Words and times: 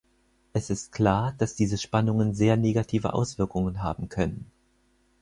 Es 0.51 0.71
ist 0.71 0.91
klar, 0.91 1.35
dass 1.37 1.53
diese 1.53 1.77
Spannungen 1.77 2.33
sehr 2.33 2.57
negative 2.57 3.13
Auswirkungen 3.13 3.83
haben 3.83 4.09
können. 4.09 4.49